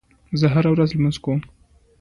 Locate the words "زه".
0.39-0.47